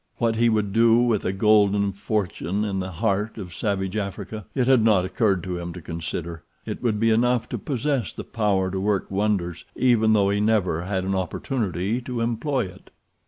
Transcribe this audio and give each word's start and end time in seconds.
What 0.17 0.37
he 0.37 0.49
would 0.49 0.73
do 0.73 0.97
with 0.97 1.23
a 1.25 1.31
golden 1.31 1.91
fortune 1.91 2.65
in 2.65 2.79
the 2.79 2.89
heart 2.89 3.37
of 3.37 3.53
savage 3.53 3.95
Africa 3.95 4.47
it 4.55 4.65
had 4.65 4.81
not 4.83 5.05
occurred 5.05 5.43
to 5.43 5.59
him 5.59 5.73
to 5.73 5.79
consider—it 5.83 6.81
would 6.81 6.99
be 6.99 7.11
enough 7.11 7.47
to 7.49 7.59
possess 7.59 8.11
the 8.11 8.23
power 8.23 8.71
to 8.71 8.79
work 8.79 9.11
wonders, 9.11 9.63
even 9.75 10.13
though 10.13 10.31
he 10.31 10.41
never 10.41 10.81
had 10.85 11.03
an 11.03 11.13
opportunity 11.13 12.01
to 12.01 12.19
employ 12.19 12.65
it. 12.65 12.89